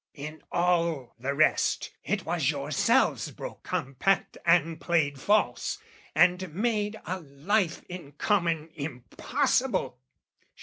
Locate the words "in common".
7.87-8.71